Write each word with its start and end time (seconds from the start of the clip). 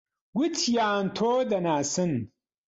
گوتیان 0.35 1.03
تۆ 1.15 1.31
دەناسن. 1.51 2.11